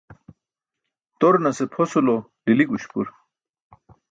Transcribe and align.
Turanase 1.19 1.65
pʰosulo 1.71 2.15
lili 2.45 2.65
guśpur. 2.69 3.07